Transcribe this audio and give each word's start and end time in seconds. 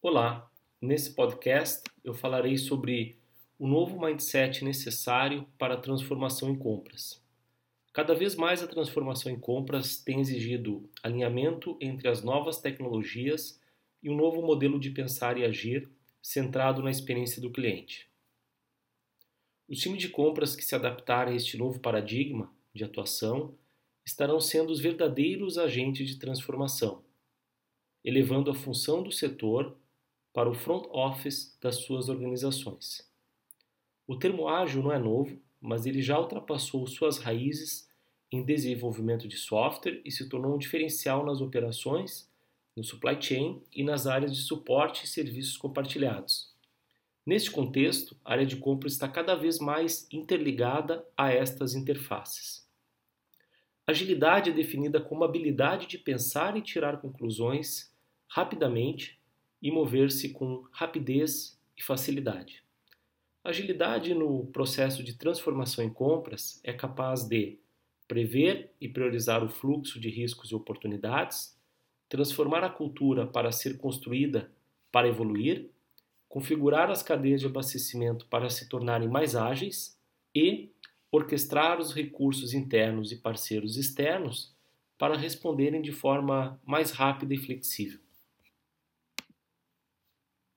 Olá, 0.00 0.48
nesse 0.80 1.12
podcast 1.12 1.82
eu 2.04 2.14
falarei 2.14 2.56
sobre 2.56 3.18
o 3.58 3.66
novo 3.66 4.00
mindset 4.00 4.64
necessário 4.64 5.44
para 5.58 5.74
a 5.74 5.80
transformação 5.80 6.50
em 6.50 6.56
compras. 6.56 7.20
Cada 7.92 8.14
vez 8.14 8.36
mais 8.36 8.62
a 8.62 8.68
transformação 8.68 9.32
em 9.32 9.40
compras 9.40 9.96
tem 9.96 10.20
exigido 10.20 10.88
alinhamento 11.02 11.76
entre 11.80 12.06
as 12.06 12.22
novas 12.22 12.60
tecnologias 12.60 13.60
e 14.00 14.08
um 14.08 14.16
novo 14.16 14.40
modelo 14.40 14.78
de 14.78 14.90
pensar 14.90 15.36
e 15.36 15.44
agir 15.44 15.90
centrado 16.22 16.80
na 16.80 16.92
experiência 16.92 17.42
do 17.42 17.50
cliente. 17.50 18.08
Os 19.68 19.80
times 19.80 20.00
de 20.00 20.10
compras 20.10 20.54
que 20.54 20.64
se 20.64 20.76
adaptarem 20.76 21.34
a 21.34 21.36
este 21.36 21.58
novo 21.58 21.80
paradigma 21.80 22.54
de 22.72 22.84
atuação 22.84 23.52
estarão 24.06 24.38
sendo 24.40 24.70
os 24.70 24.78
verdadeiros 24.78 25.58
agentes 25.58 26.06
de 26.08 26.20
transformação, 26.20 27.02
elevando 28.04 28.48
a 28.48 28.54
função 28.54 29.02
do 29.02 29.10
setor 29.10 29.76
para 30.38 30.48
o 30.48 30.54
front 30.54 30.84
office 30.92 31.58
das 31.60 31.78
suas 31.82 32.08
organizações. 32.08 33.04
O 34.06 34.14
termo 34.14 34.46
ágil 34.46 34.84
não 34.84 34.92
é 34.92 34.98
novo, 34.98 35.36
mas 35.60 35.84
ele 35.84 36.00
já 36.00 36.16
ultrapassou 36.16 36.86
suas 36.86 37.18
raízes 37.18 37.90
em 38.30 38.44
desenvolvimento 38.44 39.26
de 39.26 39.36
software 39.36 40.00
e 40.04 40.12
se 40.12 40.28
tornou 40.28 40.54
um 40.54 40.58
diferencial 40.58 41.26
nas 41.26 41.40
operações, 41.40 42.30
no 42.76 42.84
supply 42.84 43.20
chain 43.20 43.60
e 43.72 43.82
nas 43.82 44.06
áreas 44.06 44.32
de 44.32 44.40
suporte 44.40 45.06
e 45.06 45.08
serviços 45.08 45.56
compartilhados. 45.56 46.54
Neste 47.26 47.50
contexto, 47.50 48.16
a 48.24 48.34
área 48.34 48.46
de 48.46 48.58
compra 48.58 48.86
está 48.86 49.08
cada 49.08 49.34
vez 49.34 49.58
mais 49.58 50.06
interligada 50.12 51.04
a 51.16 51.32
estas 51.32 51.74
interfaces. 51.74 52.64
Agilidade 53.84 54.50
é 54.50 54.52
definida 54.52 55.00
como 55.00 55.24
a 55.24 55.26
habilidade 55.26 55.88
de 55.88 55.98
pensar 55.98 56.56
e 56.56 56.62
tirar 56.62 57.00
conclusões 57.00 57.92
rapidamente 58.28 59.17
e 59.62 59.70
mover-se 59.70 60.30
com 60.30 60.66
rapidez 60.70 61.58
e 61.76 61.82
facilidade. 61.82 62.62
Agilidade 63.42 64.14
no 64.14 64.46
processo 64.46 65.02
de 65.02 65.14
transformação 65.14 65.84
em 65.84 65.90
compras 65.90 66.60
é 66.64 66.72
capaz 66.72 67.24
de 67.24 67.58
prever 68.06 68.72
e 68.80 68.88
priorizar 68.88 69.44
o 69.44 69.48
fluxo 69.48 70.00
de 70.00 70.08
riscos 70.08 70.50
e 70.50 70.54
oportunidades, 70.54 71.56
transformar 72.08 72.64
a 72.64 72.70
cultura 72.70 73.26
para 73.26 73.52
ser 73.52 73.76
construída 73.76 74.50
para 74.90 75.08
evoluir, 75.08 75.70
configurar 76.28 76.90
as 76.90 77.02
cadeias 77.02 77.40
de 77.40 77.46
abastecimento 77.46 78.26
para 78.26 78.48
se 78.50 78.68
tornarem 78.68 79.08
mais 79.08 79.36
ágeis 79.36 79.98
e 80.34 80.70
orquestrar 81.10 81.80
os 81.80 81.94
recursos 81.94 82.52
internos 82.52 83.12
e 83.12 83.16
parceiros 83.16 83.76
externos 83.76 84.54
para 84.98 85.16
responderem 85.16 85.80
de 85.80 85.92
forma 85.92 86.60
mais 86.66 86.90
rápida 86.90 87.34
e 87.34 87.38
flexível. 87.38 88.00